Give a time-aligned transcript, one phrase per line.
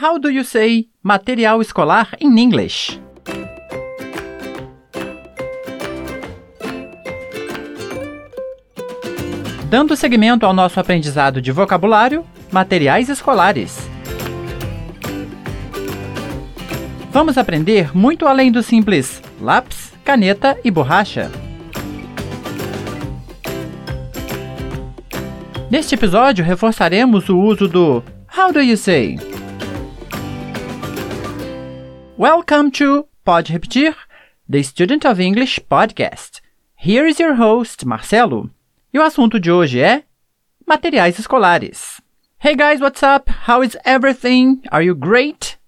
[0.00, 3.00] How do you say material escolar in English?
[9.68, 13.90] Dando seguimento ao nosso aprendizado de vocabulário, materiais escolares.
[17.10, 21.28] Vamos aprender muito além do simples lápis, caneta e borracha.
[25.68, 28.00] Neste episódio, reforçaremos o uso do
[28.32, 29.37] How do you say?
[32.18, 33.94] Welcome to Pode Repetir,
[34.48, 36.40] the Student of English podcast.
[36.74, 38.50] Here is your host, Marcelo.
[38.92, 40.02] E o assunto de hoje é
[40.66, 42.00] materiais escolares.
[42.40, 43.30] Hey guys, what's up?
[43.46, 44.60] How is everything?
[44.72, 45.58] Are you great?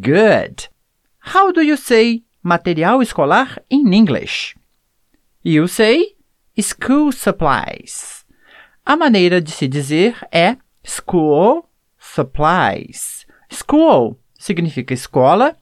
[0.00, 0.68] Good.
[1.34, 4.54] How do you say material escolar in English?
[5.42, 6.14] You say
[6.56, 8.24] school supplies.
[8.86, 11.68] A maneira de se dizer é school
[11.98, 13.26] supplies.
[13.50, 15.56] School significa escola,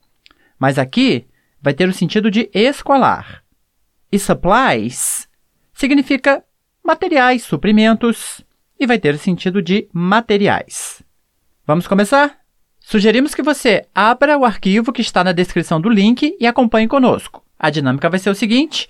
[0.65, 1.27] mas aqui
[1.61, 3.45] vai ter o sentido de escolar.
[4.11, 5.29] E supplies
[5.75, 6.43] significa
[6.83, 8.43] materiais, suprimentos,
[8.81, 11.03] e vai ter o sentido de materiais.
[11.67, 12.39] Vamos começar?
[12.81, 17.45] Sugerimos que você abra o arquivo que está na descrição do link e acompanhe conosco.
[17.59, 18.89] A dinâmica vai ser o seguinte: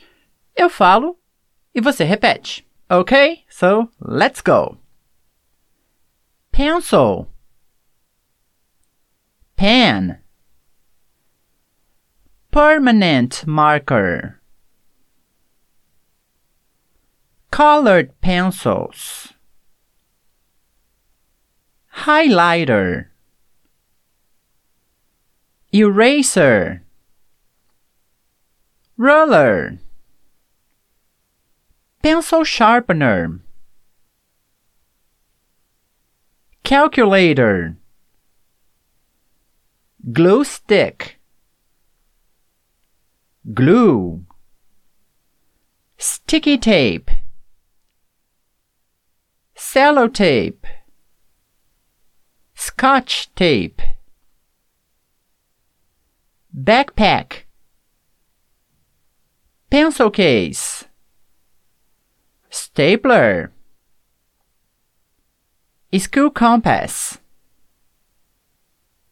[0.54, 1.18] eu falo
[1.74, 2.64] e você repete.
[2.88, 3.40] Ok?
[3.48, 4.78] So, let's go!
[6.52, 7.26] Pencil,
[9.56, 10.22] pen,
[12.54, 14.40] permanent marker.
[17.50, 19.32] colored pencils,
[22.06, 23.06] highlighter,
[25.72, 26.84] eraser,
[28.96, 29.78] ruler,
[32.04, 33.40] pencil sharpener,
[36.62, 37.76] calculator,
[40.12, 41.13] glue stick,
[43.52, 44.24] glue,
[45.98, 47.10] sticky tape,
[49.54, 50.64] sellotape,
[52.54, 53.82] scotch tape,
[56.56, 57.42] backpack,
[59.68, 60.86] pencil case,
[62.48, 63.52] stapler,
[65.98, 67.18] school compass,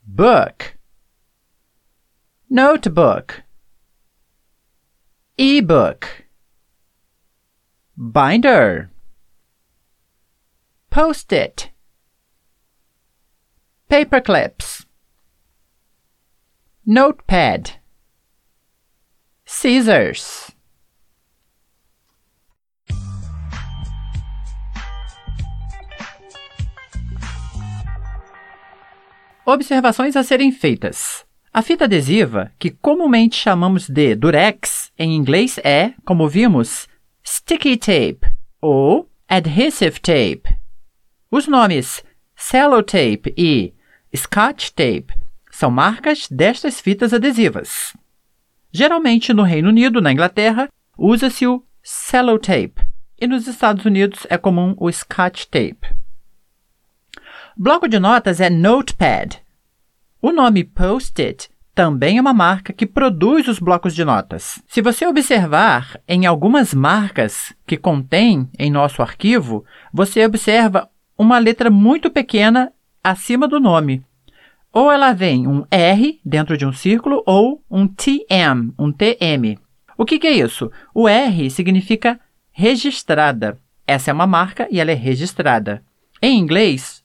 [0.06, 0.78] book,
[2.48, 3.42] notebook,
[5.42, 6.06] ebook,
[7.96, 8.92] binder
[10.92, 11.70] Post-it.
[13.88, 14.84] Paper clips.
[16.84, 17.80] Notepad.
[19.46, 20.50] Scissors.
[29.46, 31.24] Observações a serem feitas.
[31.54, 36.88] A fita adesiva, que comumente chamamos de durex, em inglês é, como vimos,
[37.22, 40.56] sticky tape ou adhesive tape.
[41.30, 42.02] Os nomes
[42.34, 43.74] Cellotape e
[44.16, 45.14] Scotch Tape
[45.50, 47.94] são marcas destas fitas adesivas.
[48.72, 52.80] Geralmente no Reino Unido, na Inglaterra, usa-se o Cellotape
[53.20, 55.94] e nos Estados Unidos é comum o Scotch Tape.
[57.54, 59.41] Bloco de notas é Notepad.
[60.24, 64.62] O nome Post-it também é uma marca que produz os blocos de notas.
[64.68, 70.88] Se você observar em algumas marcas que contém em nosso arquivo, você observa
[71.18, 72.72] uma letra muito pequena
[73.02, 74.00] acima do nome.
[74.72, 79.58] Ou ela vem um R dentro de um círculo ou um TM, um TM.
[79.98, 80.70] O que, que é isso?
[80.94, 82.20] O R significa
[82.52, 83.58] registrada.
[83.84, 85.82] Essa é uma marca e ela é registrada.
[86.22, 87.02] Em inglês,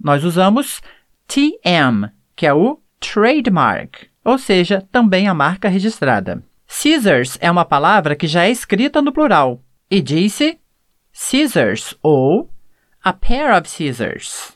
[0.00, 0.82] nós usamos
[1.28, 6.42] TM, que é o trademark, ou seja, também a marca registrada.
[6.66, 10.58] Scissors é uma palavra que já é escrita no plural e disse
[11.12, 12.50] scissors ou
[13.02, 14.52] a pair of scissors.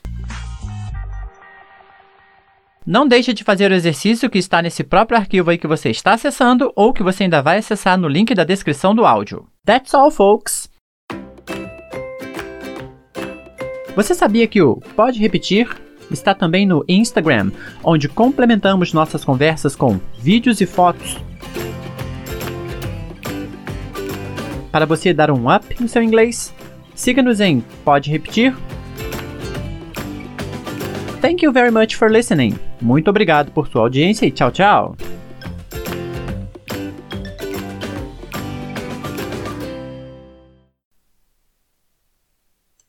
[2.85, 6.13] Não deixe de fazer o exercício que está nesse próprio arquivo aí que você está
[6.13, 9.47] acessando ou que você ainda vai acessar no link da descrição do áudio.
[9.65, 10.69] That's all, folks!
[13.95, 15.69] Você sabia que o Pode Repetir
[16.13, 17.51] está também no Instagram,
[17.83, 21.17] onde complementamos nossas conversas com vídeos e fotos
[24.71, 26.53] para você dar um up no seu inglês?
[26.95, 28.55] Siga-nos em Pode Repetir.
[31.21, 32.57] Thank you very much for listening.
[32.81, 35.10] Muito obrigado por sua audiência e tchau, tchau.